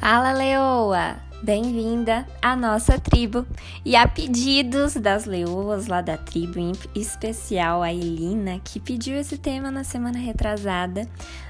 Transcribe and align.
Fala, 0.00 0.32
Leoa! 0.32 1.18
Bem-vinda 1.42 2.26
à 2.40 2.56
nossa 2.56 2.98
tribo. 2.98 3.46
E 3.84 3.94
a 3.94 4.08
pedidos 4.08 4.94
das 4.94 5.26
leoas 5.26 5.88
lá 5.88 6.00
da 6.00 6.16
tribo, 6.16 6.58
em 6.58 6.72
especial 6.94 7.82
a 7.82 7.92
Elina, 7.92 8.58
que 8.64 8.80
pediu 8.80 9.18
esse 9.18 9.36
tema 9.36 9.70
na 9.70 9.84
semana 9.84 10.18
retrasada, 10.18 11.06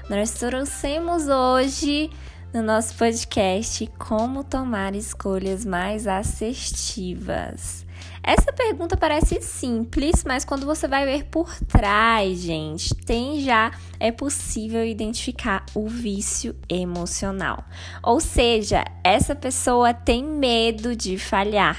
nós 0.09 0.31
trouxemos 0.31 1.29
hoje 1.29 2.09
no 2.53 2.61
nosso 2.61 2.93
podcast 2.95 3.89
como 3.97 4.43
tomar 4.43 4.95
escolhas 4.95 5.63
mais 5.63 6.05
assertivas. 6.05 7.85
Essa 8.23 8.53
pergunta 8.53 8.95
parece 8.95 9.41
simples, 9.41 10.23
mas 10.23 10.45
quando 10.45 10.65
você 10.65 10.87
vai 10.87 11.05
ver 11.05 11.25
por 11.25 11.53
trás, 11.65 12.39
gente, 12.39 12.93
tem 12.93 13.41
já 13.41 13.71
é 13.99 14.11
possível 14.11 14.85
identificar 14.85 15.65
o 15.73 15.87
vício 15.87 16.55
emocional. 16.69 17.63
Ou 18.03 18.19
seja, 18.19 18.85
essa 19.03 19.35
pessoa 19.35 19.93
tem 19.93 20.23
medo 20.23 20.95
de 20.95 21.17
falhar. 21.17 21.77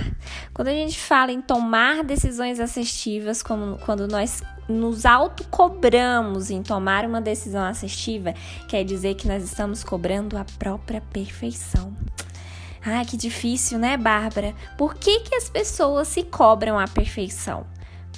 Quando 0.52 0.68
a 0.68 0.72
gente 0.72 0.98
fala 0.98 1.30
em 1.30 1.40
tomar 1.40 2.02
decisões 2.02 2.58
assertivas, 2.58 3.42
como 3.42 3.78
quando 3.78 4.08
nós 4.08 4.42
nos 4.68 5.06
autocobramos 5.06 6.50
em 6.50 6.62
tomar 6.62 7.04
uma 7.04 7.20
decisão 7.20 7.64
assertiva, 7.64 8.34
quer 8.68 8.84
dizer 8.84 9.14
que 9.14 9.28
nós 9.28 9.42
estamos 9.44 9.84
cobrando 9.84 10.36
a 10.36 10.44
própria 10.58 11.00
perfeição. 11.00 11.94
Ah, 12.84 13.04
que 13.04 13.16
difícil, 13.16 13.78
né, 13.78 13.96
Bárbara? 13.96 14.54
Por 14.76 14.96
que, 14.96 15.20
que 15.20 15.36
as 15.36 15.48
pessoas 15.48 16.08
se 16.08 16.24
cobram 16.24 16.78
a 16.78 16.88
perfeição? 16.88 17.64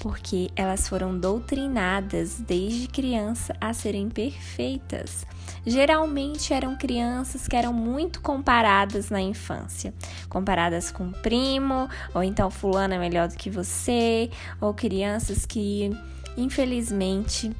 Porque 0.00 0.50
elas 0.56 0.88
foram 0.88 1.18
doutrinadas 1.18 2.40
desde 2.40 2.88
criança 2.88 3.54
a 3.60 3.74
serem 3.74 4.08
perfeitas. 4.08 5.26
Geralmente 5.66 6.52
eram 6.52 6.76
crianças 6.76 7.46
que 7.46 7.54
eram 7.54 7.74
muito 7.74 8.22
comparadas 8.22 9.10
na 9.10 9.20
infância, 9.20 9.92
comparadas 10.30 10.90
com 10.90 11.08
o 11.08 11.12
primo, 11.12 11.88
ou 12.14 12.22
então 12.22 12.50
fulano 12.50 12.94
é 12.94 12.98
melhor 12.98 13.28
do 13.28 13.36
que 13.36 13.50
você, 13.50 14.30
ou 14.60 14.72
crianças 14.72 15.44
que 15.44 15.90
infelizmente 16.36 17.54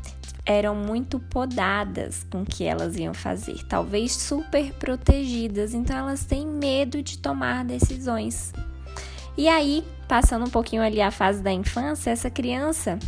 eram 0.46 0.74
muito 0.74 1.18
podadas 1.18 2.26
com 2.30 2.42
o 2.42 2.46
que 2.46 2.64
elas 2.64 2.96
iam 2.96 3.14
fazer, 3.14 3.64
talvez 3.66 4.12
super 4.12 4.72
protegidas, 4.74 5.72
então 5.72 5.96
elas 5.96 6.24
têm 6.24 6.46
medo 6.46 7.02
de 7.02 7.18
tomar 7.18 7.64
decisões. 7.64 8.52
E 9.36 9.48
aí, 9.48 9.84
passando 10.06 10.46
um 10.46 10.50
pouquinho 10.50 10.82
ali 10.82 11.00
a 11.00 11.10
fase 11.10 11.42
da 11.42 11.52
infância, 11.52 12.10
essa 12.10 12.30
criança 12.30 12.98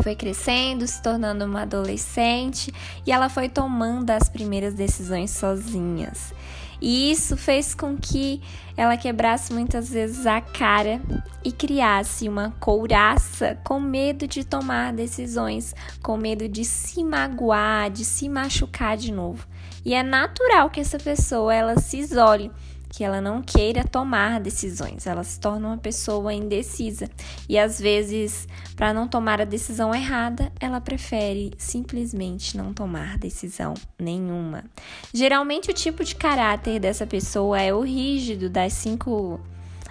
foi 0.00 0.14
crescendo, 0.14 0.86
se 0.86 1.02
tornando 1.02 1.44
uma 1.44 1.62
adolescente 1.62 2.72
e 3.06 3.12
ela 3.12 3.28
foi 3.28 3.48
tomando 3.48 4.10
as 4.10 4.28
primeiras 4.28 4.74
decisões 4.74 5.30
sozinhas. 5.30 6.32
E 6.80 7.12
isso 7.12 7.36
fez 7.36 7.74
com 7.74 7.96
que 7.96 8.42
ela 8.76 8.96
quebrasse 8.96 9.52
muitas 9.52 9.90
vezes 9.90 10.26
a 10.26 10.40
cara 10.40 11.00
e 11.44 11.52
criasse 11.52 12.28
uma 12.28 12.52
couraça 12.58 13.56
com 13.62 13.78
medo 13.78 14.26
de 14.26 14.42
tomar 14.42 14.92
decisões, 14.92 15.76
com 16.02 16.16
medo 16.16 16.48
de 16.48 16.64
se 16.64 17.04
magoar, 17.04 17.88
de 17.88 18.04
se 18.04 18.28
machucar 18.28 18.96
de 18.96 19.12
novo. 19.12 19.46
E 19.84 19.94
é 19.94 20.02
natural 20.02 20.70
que 20.70 20.80
essa 20.80 20.98
pessoa 20.98 21.54
ela 21.54 21.78
se 21.78 21.98
isole 21.98 22.50
que 22.92 23.02
ela 23.02 23.22
não 23.22 23.40
queira 23.40 23.84
tomar 23.84 24.38
decisões, 24.38 25.06
ela 25.06 25.24
se 25.24 25.40
torna 25.40 25.68
uma 25.68 25.78
pessoa 25.78 26.32
indecisa 26.32 27.08
e 27.48 27.58
às 27.58 27.80
vezes, 27.80 28.46
para 28.76 28.92
não 28.92 29.08
tomar 29.08 29.40
a 29.40 29.46
decisão 29.46 29.94
errada, 29.94 30.52
ela 30.60 30.78
prefere 30.78 31.52
simplesmente 31.56 32.54
não 32.56 32.74
tomar 32.74 33.16
decisão 33.16 33.72
nenhuma. 33.98 34.64
Geralmente, 35.12 35.70
o 35.70 35.74
tipo 35.74 36.04
de 36.04 36.14
caráter 36.14 36.78
dessa 36.78 37.06
pessoa 37.06 37.58
é 37.60 37.72
o 37.72 37.80
rígido 37.80 38.50
das 38.50 38.74
cinco 38.74 39.40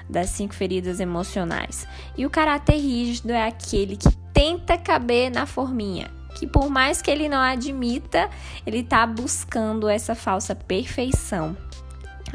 das 0.08 0.30
cinco 0.30 0.54
feridas 0.54 1.00
emocionais. 1.00 1.88
E 2.18 2.26
o 2.26 2.30
caráter 2.30 2.76
rígido 2.76 3.32
é 3.32 3.48
aquele 3.48 3.96
que 3.96 4.10
tenta 4.34 4.78
caber 4.78 5.32
na 5.32 5.46
forminha, 5.46 6.12
que 6.36 6.46
por 6.46 6.70
mais 6.70 7.02
que 7.02 7.10
ele 7.10 7.30
não 7.30 7.40
admita, 7.40 8.30
ele 8.66 8.80
está 8.80 9.08
buscando 9.08 9.88
essa 9.88 10.14
falsa 10.14 10.54
perfeição. 10.54 11.56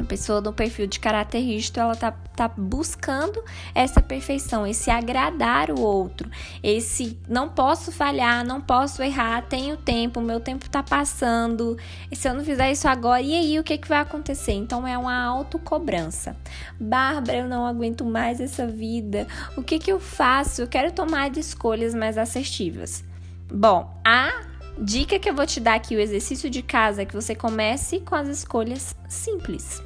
Pessoa 0.07 0.41
do 0.41 0.53
perfil 0.53 0.87
de 0.87 0.99
caráter 0.99 1.39
rígido, 1.39 1.79
ela 1.79 1.95
tá, 1.95 2.11
tá 2.11 2.47
buscando 2.47 3.43
essa 3.75 4.01
perfeição, 4.01 4.65
esse 4.65 4.89
agradar 4.89 5.69
o 5.69 5.81
outro, 5.81 6.29
esse 6.63 7.19
não 7.27 7.49
posso 7.49 7.91
falhar, 7.91 8.45
não 8.45 8.61
posso 8.61 9.03
errar, 9.03 9.41
tenho 9.43 9.75
tempo, 9.75 10.21
meu 10.21 10.39
tempo 10.39 10.69
tá 10.69 10.81
passando, 10.81 11.77
se 12.11 12.27
eu 12.27 12.33
não 12.33 12.43
fizer 12.43 12.71
isso 12.71 12.87
agora, 12.87 13.21
e 13.21 13.33
aí 13.33 13.59
o 13.59 13.63
que, 13.63 13.77
que 13.77 13.87
vai 13.87 13.99
acontecer? 13.99 14.53
Então 14.53 14.87
é 14.87 14.97
uma 14.97 15.21
autocobrança. 15.25 16.35
Bárbara, 16.79 17.39
eu 17.39 17.47
não 17.47 17.65
aguento 17.65 18.05
mais 18.05 18.39
essa 18.39 18.65
vida, 18.65 19.27
o 19.57 19.61
que, 19.61 19.77
que 19.77 19.91
eu 19.91 19.99
faço? 19.99 20.61
Eu 20.61 20.67
quero 20.67 20.91
tomar 20.91 21.35
escolhas 21.37 21.93
mais 21.93 22.17
assertivas. 22.17 23.03
Bom, 23.51 23.99
a 24.05 24.46
Dica 24.79 25.17
que 25.17 25.29
eu 25.29 25.33
vou 25.33 25.45
te 25.45 25.59
dar 25.59 25.75
aqui, 25.75 25.95
o 25.95 25.99
exercício 25.99 26.49
de 26.49 26.61
casa, 26.61 27.01
é 27.01 27.05
que 27.05 27.15
você 27.15 27.33
comece 27.33 27.99
com 27.99 28.15
as 28.15 28.27
escolhas 28.27 28.95
simples. 29.09 29.81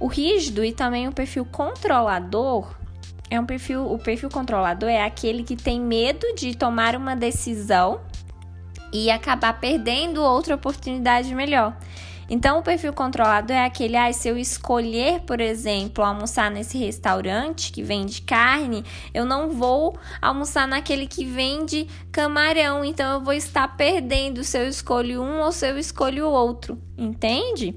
O 0.00 0.06
rígido 0.06 0.64
e 0.64 0.72
também 0.72 1.06
o 1.06 1.12
perfil 1.12 1.44
controlador 1.44 2.74
é 3.30 3.40
um 3.40 3.46
perfil, 3.46 3.90
o 3.90 3.98
perfil 3.98 4.28
controlador 4.28 4.88
é 4.88 5.02
aquele 5.02 5.42
que 5.42 5.56
tem 5.56 5.80
medo 5.80 6.34
de 6.34 6.56
tomar 6.56 6.94
uma 6.96 7.16
decisão 7.16 8.00
e 8.92 9.10
acabar 9.10 9.58
perdendo 9.58 10.22
outra 10.22 10.54
oportunidade 10.54 11.34
melhor. 11.34 11.76
Então, 12.28 12.58
o 12.58 12.62
perfil 12.62 12.92
controlado 12.92 13.52
é 13.52 13.64
aquele, 13.64 13.96
ah, 13.96 14.12
se 14.12 14.28
eu 14.28 14.38
escolher, 14.38 15.20
por 15.20 15.40
exemplo, 15.40 16.02
almoçar 16.02 16.50
nesse 16.50 16.78
restaurante 16.78 17.70
que 17.70 17.82
vende 17.82 18.22
carne, 18.22 18.84
eu 19.12 19.24
não 19.24 19.50
vou 19.50 19.98
almoçar 20.22 20.66
naquele 20.66 21.06
que 21.06 21.24
vende 21.24 21.86
camarão, 22.10 22.84
então 22.84 23.14
eu 23.14 23.20
vou 23.20 23.34
estar 23.34 23.76
perdendo 23.76 24.42
se 24.42 24.58
eu 24.58 24.68
escolho 24.68 25.22
um 25.22 25.40
ou 25.40 25.52
se 25.52 25.68
eu 25.68 25.78
escolho 25.78 26.26
outro, 26.26 26.80
entende? 26.96 27.76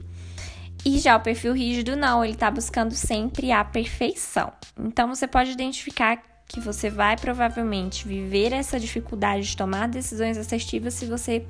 E 0.85 0.99
já 0.99 1.17
o 1.17 1.19
perfil 1.19 1.53
rígido 1.53 1.97
não, 1.97 2.23
ele 2.23 2.33
está 2.33 2.49
buscando 2.49 2.93
sempre 2.93 3.51
a 3.51 3.63
perfeição. 3.65 4.53
Então, 4.79 5.13
você 5.13 5.27
pode 5.27 5.51
identificar 5.51 6.21
que 6.47 6.61
você 6.61 6.89
vai 6.89 7.17
provavelmente 7.17 8.07
viver 8.07 8.53
essa 8.53 8.79
dificuldade 8.79 9.49
de 9.49 9.57
tomar 9.57 9.89
decisões 9.89 10.37
assertivas 10.37 10.93
se 10.93 11.05
você 11.05 11.45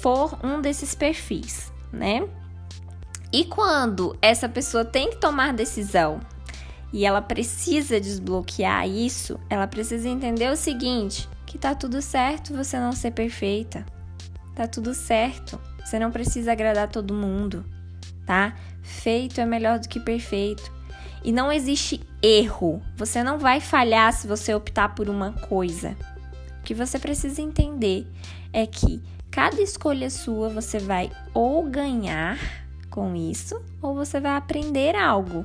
for 0.00 0.36
um 0.42 0.60
desses 0.60 0.92
perfis 0.92 1.72
né? 1.94 2.28
E 3.32 3.44
quando 3.44 4.16
essa 4.20 4.48
pessoa 4.48 4.84
tem 4.84 5.10
que 5.10 5.16
tomar 5.16 5.52
decisão 5.52 6.20
e 6.92 7.04
ela 7.04 7.20
precisa 7.20 8.00
desbloquear 8.00 8.88
isso, 8.88 9.40
ela 9.50 9.66
precisa 9.66 10.08
entender 10.08 10.50
o 10.50 10.56
seguinte: 10.56 11.28
que 11.44 11.58
tá 11.58 11.74
tudo 11.74 12.00
certo 12.00 12.54
você 12.54 12.78
não 12.78 12.92
ser 12.92 13.10
perfeita. 13.10 13.84
Tá 14.54 14.68
tudo 14.68 14.94
certo. 14.94 15.60
Você 15.84 15.98
não 15.98 16.10
precisa 16.10 16.52
agradar 16.52 16.88
todo 16.88 17.12
mundo, 17.12 17.64
tá? 18.24 18.54
Feito 18.82 19.40
é 19.40 19.46
melhor 19.46 19.78
do 19.78 19.88
que 19.88 19.98
perfeito. 19.98 20.72
E 21.24 21.32
não 21.32 21.50
existe 21.50 22.00
erro. 22.22 22.82
Você 22.96 23.22
não 23.22 23.38
vai 23.38 23.60
falhar 23.60 24.12
se 24.12 24.26
você 24.26 24.54
optar 24.54 24.94
por 24.94 25.08
uma 25.08 25.32
coisa. 25.32 25.96
O 26.60 26.62
que 26.62 26.74
você 26.74 26.98
precisa 26.98 27.42
entender 27.42 28.06
é 28.52 28.66
que 28.66 29.02
Cada 29.34 29.60
escolha 29.60 30.08
sua 30.10 30.48
você 30.48 30.78
vai 30.78 31.10
ou 31.34 31.64
ganhar 31.64 32.38
com 32.88 33.16
isso 33.16 33.60
ou 33.82 33.92
você 33.92 34.20
vai 34.20 34.36
aprender 34.36 34.94
algo. 34.94 35.44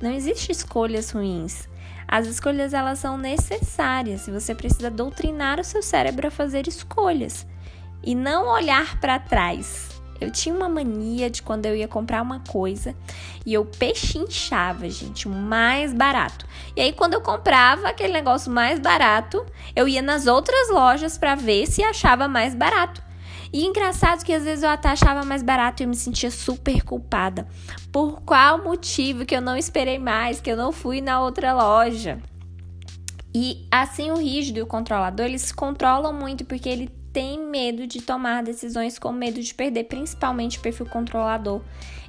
Não 0.00 0.10
existe 0.10 0.50
escolhas 0.50 1.10
ruins. 1.10 1.68
As 2.08 2.26
escolhas 2.26 2.72
elas 2.72 3.00
são 3.00 3.18
necessárias 3.18 4.26
e 4.26 4.30
você 4.30 4.54
precisa 4.54 4.90
doutrinar 4.90 5.60
o 5.60 5.64
seu 5.64 5.82
cérebro 5.82 6.28
a 6.28 6.30
fazer 6.30 6.66
escolhas 6.66 7.46
e 8.02 8.14
não 8.14 8.46
olhar 8.48 8.98
para 8.98 9.18
trás. 9.18 9.91
Eu 10.22 10.30
tinha 10.30 10.54
uma 10.54 10.68
mania 10.68 11.28
de 11.28 11.42
quando 11.42 11.66
eu 11.66 11.74
ia 11.74 11.88
comprar 11.88 12.22
uma 12.22 12.40
coisa 12.40 12.94
e 13.44 13.52
eu 13.52 13.64
pechinchava, 13.64 14.88
gente, 14.88 15.26
o 15.26 15.30
mais 15.30 15.92
barato. 15.92 16.46
E 16.76 16.80
aí 16.80 16.92
quando 16.92 17.14
eu 17.14 17.20
comprava 17.20 17.88
aquele 17.88 18.12
negócio 18.12 18.50
mais 18.50 18.78
barato, 18.78 19.44
eu 19.74 19.88
ia 19.88 20.00
nas 20.00 20.26
outras 20.26 20.70
lojas 20.70 21.18
para 21.18 21.34
ver 21.34 21.66
se 21.66 21.82
achava 21.82 22.28
mais 22.28 22.54
barato. 22.54 23.02
E 23.52 23.66
engraçado 23.66 24.24
que 24.24 24.32
às 24.32 24.44
vezes 24.44 24.62
eu 24.62 24.70
até 24.70 24.88
achava 24.88 25.24
mais 25.24 25.42
barato 25.42 25.82
e 25.82 25.84
eu 25.84 25.88
me 25.88 25.96
sentia 25.96 26.30
super 26.30 26.82
culpada. 26.82 27.46
Por 27.90 28.22
qual 28.22 28.62
motivo 28.62 29.26
que 29.26 29.36
eu 29.36 29.42
não 29.42 29.56
esperei 29.56 29.98
mais, 29.98 30.40
que 30.40 30.50
eu 30.50 30.56
não 30.56 30.72
fui 30.72 31.00
na 31.00 31.20
outra 31.20 31.52
loja? 31.52 32.18
E 33.34 33.66
assim 33.70 34.10
o 34.10 34.16
rígido 34.16 34.58
e 34.58 34.62
o 34.62 34.66
controlador, 34.66 35.26
eles 35.26 35.50
controlam 35.50 36.12
muito 36.12 36.44
porque 36.44 36.68
ele 36.68 37.01
tem 37.12 37.38
medo 37.38 37.86
de 37.86 38.00
tomar 38.00 38.42
decisões 38.42 38.98
com 38.98 39.12
medo 39.12 39.40
de 39.40 39.52
perder, 39.52 39.84
principalmente 39.84 40.58
o 40.58 40.62
perfil 40.62 40.86
controlador. 40.86 41.60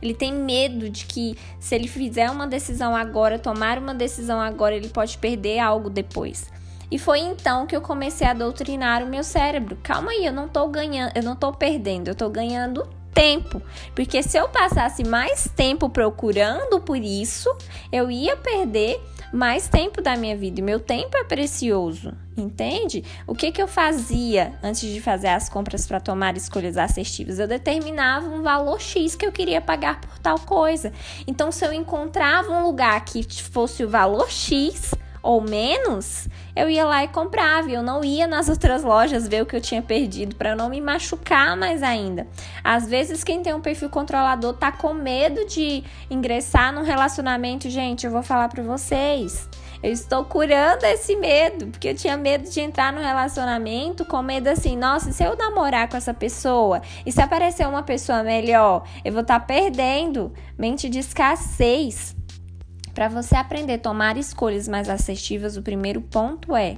Ele 0.01 0.13
tem 0.13 0.33
medo 0.33 0.89
de 0.89 1.05
que 1.05 1.37
se 1.59 1.75
ele 1.75 1.87
fizer 1.87 2.29
uma 2.29 2.47
decisão 2.47 2.95
agora, 2.95 3.37
tomar 3.37 3.77
uma 3.77 3.93
decisão 3.93 4.39
agora, 4.39 4.75
ele 4.75 4.89
pode 4.89 5.17
perder 5.17 5.59
algo 5.59 5.89
depois. 5.89 6.49
E 6.89 6.97
foi 6.97 7.19
então 7.19 7.65
que 7.65 7.75
eu 7.75 7.81
comecei 7.81 8.27
a 8.27 8.33
doutrinar 8.33 9.03
o 9.03 9.07
meu 9.07 9.23
cérebro. 9.23 9.77
Calma 9.81 10.11
aí, 10.11 10.25
eu 10.25 10.33
não 10.33 10.47
tô 10.47 10.67
ganhando, 10.67 11.11
eu 11.15 11.23
não 11.23 11.35
tô 11.35 11.51
perdendo, 11.51 12.07
eu 12.07 12.15
tô 12.15 12.29
ganhando 12.29 12.87
tempo. 13.13 13.61
Porque 13.95 14.21
se 14.21 14.37
eu 14.37 14.47
passasse 14.49 15.03
mais 15.03 15.49
tempo 15.55 15.89
procurando 15.89 16.79
por 16.81 16.97
isso, 16.97 17.49
eu 17.91 18.11
ia 18.11 18.35
perder 18.37 19.01
mais 19.31 19.67
tempo 19.67 20.01
da 20.01 20.15
minha 20.15 20.37
vida. 20.37 20.59
E 20.59 20.63
meu 20.63 20.79
tempo 20.79 21.17
é 21.17 21.23
precioso, 21.23 22.13
entende? 22.35 23.03
O 23.27 23.35
que, 23.35 23.51
que 23.51 23.61
eu 23.61 23.67
fazia 23.67 24.57
antes 24.63 24.81
de 24.81 24.99
fazer 25.01 25.27
as 25.27 25.49
compras 25.49 25.85
para 25.87 25.99
tomar 25.99 26.35
escolhas 26.35 26.77
assertivas? 26.77 27.39
Eu 27.39 27.47
determinava 27.47 28.27
um 28.27 28.41
valor 28.41 28.81
X 28.81 29.15
que 29.15 29.25
eu 29.25 29.31
queria 29.31 29.61
pagar 29.61 30.01
por 30.01 30.17
tal 30.19 30.39
coisa. 30.39 30.91
Então, 31.27 31.51
se 31.51 31.65
eu 31.65 31.73
encontrava 31.73 32.51
um 32.51 32.63
lugar 32.63 33.03
que 33.05 33.23
fosse 33.41 33.83
o 33.83 33.89
valor 33.89 34.29
X, 34.29 34.93
ou 35.23 35.39
menos, 35.39 36.27
eu 36.53 36.69
ia 36.69 36.83
lá 36.83 37.05
e 37.05 37.07
comprava. 37.07 37.71
Eu 37.71 37.81
não 37.81 38.03
ia 38.03 38.27
nas 38.27 38.49
outras 38.49 38.83
lojas 38.83 39.25
ver 39.25 39.41
o 39.41 39.45
que 39.45 39.55
eu 39.55 39.61
tinha 39.61 39.81
perdido 39.81 40.35
para 40.35 40.53
não 40.53 40.69
me 40.69 40.81
machucar 40.81 41.55
mais 41.55 41.81
ainda. 41.81 42.27
Às 42.61 42.89
vezes 42.89 43.23
quem 43.23 43.41
tem 43.41 43.53
um 43.53 43.61
perfil 43.61 43.89
controlador 43.89 44.53
tá 44.53 44.69
com 44.71 44.93
medo 44.93 45.45
de 45.47 45.81
ingressar 46.09 46.73
num 46.73 46.83
relacionamento, 46.83 47.69
gente, 47.69 48.05
eu 48.05 48.11
vou 48.11 48.21
falar 48.21 48.49
para 48.49 48.61
vocês. 48.61 49.47
Eu 49.83 49.91
estou 49.91 50.23
curando 50.23 50.85
esse 50.85 51.13
medo, 51.17 51.67
porque 51.67 51.89
eu 51.89 51.95
tinha 51.95 52.15
medo 52.15 52.49
de 52.49 52.61
entrar 52.61 52.93
no 52.93 53.01
relacionamento 53.01 54.05
com 54.05 54.21
medo 54.21 54.47
assim, 54.47 54.77
nossa, 54.77 55.11
se 55.11 55.21
eu 55.21 55.35
namorar 55.35 55.89
com 55.89 55.97
essa 55.97 56.13
pessoa 56.13 56.81
e 57.05 57.11
se 57.11 57.21
aparecer 57.21 57.67
uma 57.67 57.83
pessoa 57.83 58.23
melhor, 58.23 58.87
eu 59.03 59.11
vou 59.11 59.23
estar 59.23 59.41
tá 59.41 59.45
perdendo. 59.45 60.31
Mente 60.57 60.87
de 60.87 60.99
escassez. 60.99 62.15
Para 62.93 63.09
você 63.09 63.35
aprender 63.35 63.73
a 63.73 63.79
tomar 63.79 64.15
escolhas 64.15 64.69
mais 64.69 64.87
assertivas, 64.87 65.57
o 65.57 65.61
primeiro 65.61 65.99
ponto 65.99 66.55
é: 66.55 66.77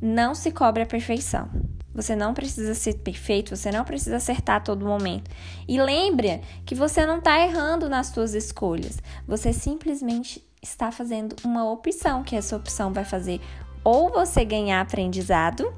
não 0.00 0.34
se 0.34 0.50
cobre 0.50 0.84
a 0.84 0.86
perfeição. 0.86 1.50
Você 1.94 2.16
não 2.16 2.32
precisa 2.32 2.74
ser 2.74 2.94
perfeito, 2.94 3.54
você 3.54 3.70
não 3.70 3.84
precisa 3.84 4.16
acertar 4.16 4.56
a 4.56 4.60
todo 4.60 4.86
momento. 4.86 5.30
E 5.68 5.78
lembre 5.78 6.40
que 6.64 6.74
você 6.74 7.04
não 7.04 7.18
está 7.18 7.38
errando 7.38 7.90
nas 7.90 8.06
suas 8.06 8.32
escolhas. 8.32 9.02
Você 9.28 9.52
simplesmente 9.52 10.42
está 10.62 10.92
fazendo 10.92 11.34
uma 11.44 11.68
opção, 11.68 12.22
que 12.22 12.36
essa 12.36 12.56
opção 12.56 12.92
vai 12.92 13.04
fazer 13.04 13.40
ou 13.82 14.10
você 14.10 14.44
ganhar 14.44 14.80
aprendizado 14.80 15.74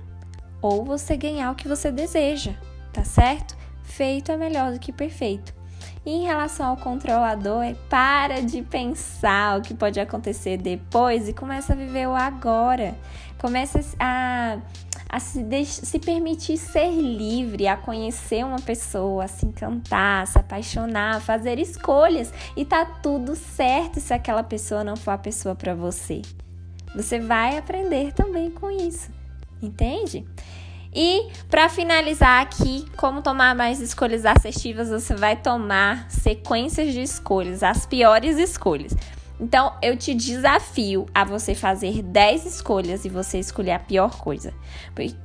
ou 0.61 0.85
você 0.85 1.17
ganhar 1.17 1.51
o 1.51 1.55
que 1.55 1.67
você 1.67 1.91
deseja, 1.91 2.53
tá 2.93 3.03
certo? 3.03 3.57
Feito 3.83 4.31
é 4.31 4.37
melhor 4.37 4.73
do 4.73 4.79
que 4.79 4.93
perfeito. 4.93 5.55
E 6.05 6.11
em 6.11 6.25
relação 6.25 6.67
ao 6.67 6.77
controlador, 6.77 7.63
é 7.63 7.75
para 7.89 8.43
de 8.43 8.63
pensar 8.63 9.59
o 9.59 9.63
que 9.63 9.73
pode 9.73 9.99
acontecer 9.99 10.59
depois 10.59 11.29
e 11.29 11.33
começa 11.33 11.73
a 11.73 11.77
viver 11.77 12.07
o 12.07 12.15
agora. 12.15 12.95
Começa 13.39 13.81
a, 13.99 14.59
a 15.15 15.21
se, 15.21 15.65
se 15.65 16.01
permitir 16.01 16.57
ser 16.57 16.91
livre, 16.91 17.69
a 17.69 17.77
conhecer 17.77 18.45
uma 18.45 18.59
pessoa, 18.59 19.27
a 19.27 19.29
se 19.29 19.47
encantar, 19.47 20.25
a 20.25 20.27
se 20.27 20.37
apaixonar, 20.37 21.15
a 21.15 21.21
fazer 21.21 21.57
escolhas. 21.61 22.33
E 22.57 22.65
tá 22.65 22.85
tudo 22.85 23.37
certo 23.37 24.01
se 24.01 24.13
aquela 24.13 24.43
pessoa 24.43 24.83
não 24.83 24.97
for 24.97 25.13
a 25.13 25.19
pessoa 25.19 25.55
para 25.55 25.73
você. 25.73 26.21
Você 26.97 27.21
vai 27.21 27.57
aprender 27.57 28.13
também 28.13 28.51
com 28.51 28.69
isso, 28.69 29.09
entende? 29.63 30.27
E 30.93 31.29
para 31.49 31.69
finalizar 31.69 32.43
aqui, 32.43 32.85
como 32.97 33.23
tomar 33.23 33.55
mais 33.55 33.81
escolhas 33.81 34.27
assertivas, 34.27 34.89
você 34.89 35.15
vai 35.15 35.37
tomar 35.37 36.11
sequências 36.11 36.93
de 36.93 37.03
escolhas, 37.03 37.63
as 37.63 37.87
piores 37.87 38.37
escolhas. 38.37 38.97
Então, 39.45 39.75
eu 39.83 39.95
te 39.95 40.15
desafio 40.15 41.05
a 41.15 41.23
você 41.23 41.55
fazer 41.55 42.01
10 42.01 42.47
escolhas 42.47 43.05
e 43.05 43.11
você 43.11 43.39
escolher 43.39 43.73
a 43.73 43.79
pior 43.79 44.17
coisa. 44.17 44.55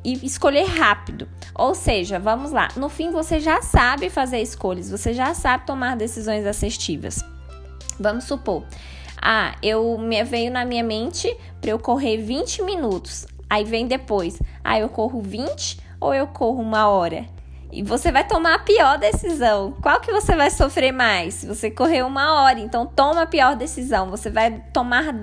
E 0.04 0.26
escolher 0.26 0.66
rápido. 0.66 1.26
Ou 1.56 1.74
seja, 1.74 2.20
vamos 2.20 2.52
lá, 2.52 2.68
no 2.76 2.90
fim 2.90 3.12
você 3.12 3.40
já 3.40 3.62
sabe 3.62 4.10
fazer 4.10 4.42
escolhas, 4.42 4.90
você 4.92 5.14
já 5.14 5.34
sabe 5.34 5.66
tomar 5.66 5.96
decisões 5.96 6.46
assertivas. 6.46 7.24
Vamos 7.98 8.26
supor, 8.26 8.66
ah, 9.22 9.56
eu 9.64 9.98
me 9.98 10.22
veio 10.26 10.52
na 10.52 10.66
minha 10.66 10.84
mente 10.84 11.34
para 11.62 11.70
eu 11.72 11.80
correr 11.80 12.18
20 12.18 12.62
minutos. 12.64 13.26
Aí 13.50 13.64
vem 13.64 13.88
depois, 13.88 14.38
ah, 14.62 14.78
eu 14.78 14.90
corro 14.90 15.22
20 15.22 15.80
ou 15.98 16.14
eu 16.14 16.28
corro 16.28 16.62
uma 16.62 16.90
hora? 16.90 17.26
E 17.72 17.84
você 17.84 18.12
vai 18.12 18.26
tomar 18.26 18.56
a 18.56 18.60
pior 18.60 18.98
decisão. 18.98 19.74
Qual 19.80 20.02
que 20.02 20.12
você 20.12 20.36
vai 20.36 20.50
sofrer 20.50 20.92
mais? 20.92 21.46
Você 21.46 21.70
correu 21.70 22.08
uma 22.08 22.42
hora, 22.42 22.60
então 22.60 22.84
toma 22.84 23.22
a 23.22 23.28
pior 23.28 23.56
decisão. 23.56 24.10
Você 24.10 24.32
vai 24.32 24.60
tomar 24.74 25.14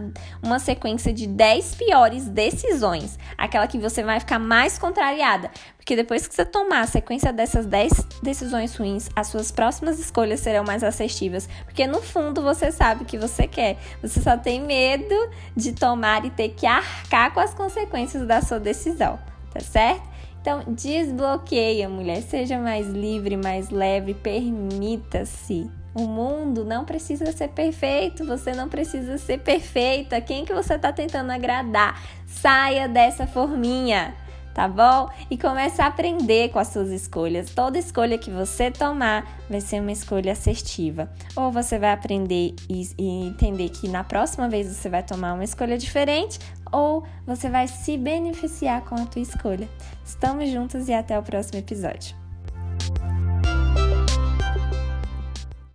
uma 0.40 0.60
sequência 0.60 1.12
de 1.12 1.26
10 1.26 1.74
piores 1.74 2.28
decisões. 2.28 3.18
Aquela 3.36 3.66
que 3.66 3.78
você 3.78 4.00
vai 4.04 4.20
ficar 4.20 4.38
mais 4.38 4.78
contrariada. 4.78 5.50
Porque 5.76 5.96
depois 5.96 6.28
que 6.28 6.34
você 6.34 6.44
tomar 6.44 6.82
a 6.82 6.86
sequência 6.86 7.32
dessas 7.32 7.66
10 7.66 7.92
decisões 8.22 8.76
ruins, 8.76 9.08
as 9.16 9.26
suas 9.26 9.50
próximas 9.50 9.98
escolhas 9.98 10.38
serão 10.38 10.62
mais 10.62 10.84
assertivas. 10.84 11.48
Porque 11.64 11.84
no 11.84 12.00
fundo 12.00 12.42
você 12.42 12.70
sabe 12.70 13.02
o 13.02 13.06
que 13.06 13.18
você 13.18 13.48
quer. 13.48 13.76
Você 14.00 14.20
só 14.20 14.36
tem 14.36 14.60
medo 14.60 15.14
de 15.56 15.72
tomar 15.72 16.24
e 16.24 16.30
ter 16.30 16.50
que 16.50 16.66
arcar 16.66 17.34
com 17.34 17.40
as 17.40 17.52
consequências 17.54 18.24
da 18.24 18.40
sua 18.40 18.60
decisão. 18.60 19.18
Tá 19.52 19.58
certo? 19.58 20.15
Então, 20.46 20.62
desbloqueia, 20.68 21.88
mulher. 21.88 22.22
Seja 22.22 22.56
mais 22.56 22.86
livre, 22.86 23.36
mais 23.36 23.68
leve, 23.68 24.14
permita-se. 24.14 25.68
O 25.92 26.02
mundo 26.02 26.64
não 26.64 26.84
precisa 26.84 27.32
ser 27.32 27.48
perfeito, 27.48 28.24
você 28.24 28.54
não 28.54 28.68
precisa 28.68 29.18
ser 29.18 29.40
perfeita. 29.40 30.20
Quem 30.20 30.44
que 30.44 30.54
você 30.54 30.74
está 30.74 30.92
tentando 30.92 31.32
agradar? 31.32 32.00
Saia 32.28 32.86
dessa 32.86 33.26
forminha 33.26 34.14
tá 34.56 34.66
bom? 34.66 35.10
E 35.30 35.36
comece 35.36 35.82
a 35.82 35.86
aprender 35.86 36.48
com 36.48 36.58
as 36.58 36.68
suas 36.68 36.88
escolhas. 36.88 37.50
Toda 37.50 37.78
escolha 37.78 38.16
que 38.16 38.30
você 38.30 38.70
tomar 38.70 39.38
vai 39.50 39.60
ser 39.60 39.82
uma 39.82 39.92
escolha 39.92 40.32
assertiva. 40.32 41.10
Ou 41.36 41.52
você 41.52 41.78
vai 41.78 41.92
aprender 41.92 42.54
e, 42.66 42.88
e 42.96 43.26
entender 43.26 43.68
que 43.68 43.86
na 43.86 44.02
próxima 44.02 44.48
vez 44.48 44.66
você 44.66 44.88
vai 44.88 45.02
tomar 45.02 45.34
uma 45.34 45.44
escolha 45.44 45.76
diferente, 45.76 46.38
ou 46.72 47.04
você 47.26 47.48
vai 47.48 47.68
se 47.68 47.96
beneficiar 47.96 48.84
com 48.84 48.94
a 48.94 49.06
tua 49.06 49.22
escolha. 49.22 49.68
Estamos 50.04 50.50
juntos 50.50 50.88
e 50.88 50.92
até 50.92 51.18
o 51.18 51.22
próximo 51.22 51.58
episódio. 51.58 52.25